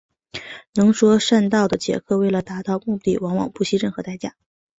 [0.73, 4.33] 能说善道的杰克为了达到目的往往不惜任何代价。